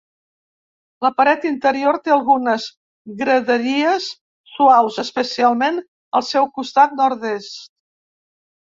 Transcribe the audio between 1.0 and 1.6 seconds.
La paret